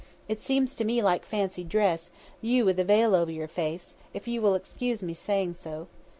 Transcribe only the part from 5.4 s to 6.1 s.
so.